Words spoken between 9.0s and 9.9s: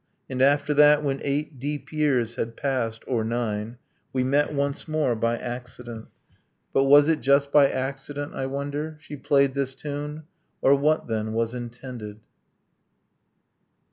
played this